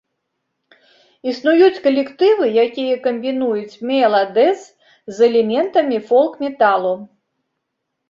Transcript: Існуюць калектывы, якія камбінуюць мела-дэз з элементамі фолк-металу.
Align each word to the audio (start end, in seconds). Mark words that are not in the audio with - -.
Існуюць 1.31 1.83
калектывы, 1.87 2.45
якія 2.65 2.95
камбінуюць 3.05 3.79
мела-дэз 3.93 4.59
з 5.15 5.31
элементамі 5.31 5.97
фолк-металу. 6.13 7.01